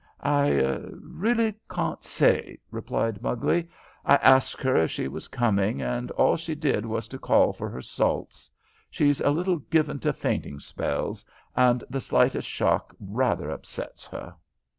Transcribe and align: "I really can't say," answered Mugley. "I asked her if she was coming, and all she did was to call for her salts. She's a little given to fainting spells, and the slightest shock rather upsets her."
"I 0.23 0.47
really 0.99 1.53
can't 1.69 2.03
say," 2.03 2.57
answered 2.73 3.21
Mugley. 3.21 3.69
"I 4.03 4.15
asked 4.15 4.59
her 4.63 4.75
if 4.77 4.89
she 4.89 5.07
was 5.07 5.27
coming, 5.27 5.79
and 5.79 6.09
all 6.13 6.37
she 6.37 6.55
did 6.55 6.87
was 6.87 7.07
to 7.09 7.19
call 7.19 7.53
for 7.53 7.69
her 7.69 7.83
salts. 7.83 8.49
She's 8.89 9.21
a 9.21 9.29
little 9.29 9.57
given 9.57 9.99
to 9.99 10.11
fainting 10.11 10.59
spells, 10.59 11.23
and 11.55 11.83
the 11.87 12.01
slightest 12.01 12.47
shock 12.47 12.95
rather 12.99 13.51
upsets 13.51 14.07
her." 14.07 14.33